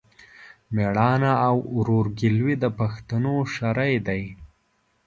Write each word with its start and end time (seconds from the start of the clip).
مېړانه 0.73 1.33
او 1.47 1.55
ورورګلوي 1.77 2.55
د 2.63 2.65
پښتنو 2.79 3.35
شری 3.55 3.93
دی. 4.07 4.23